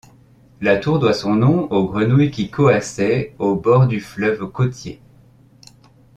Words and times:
La 0.61 0.77
tour 0.77 0.97
doit 0.97 1.13
son 1.13 1.35
nom 1.35 1.71
aux 1.71 1.85
grenouilles 1.87 2.31
qui 2.31 2.49
coassaient 2.49 3.35
aux 3.37 3.53
bord 3.53 3.85
du 3.85 3.99
fleuve 3.99 4.47
côtier. 4.49 4.99